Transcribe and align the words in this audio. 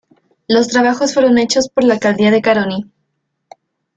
Los 0.47 0.67
trabajos 0.67 1.13
fueron 1.13 1.37
hechos 1.37 1.69
por 1.69 1.83
la 1.83 1.93
Alcaldía 1.93 2.31
de 2.31 2.41
Caroní. 2.41 2.89